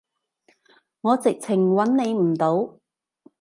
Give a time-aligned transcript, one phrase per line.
[1.01, 2.79] 我直情揾你唔到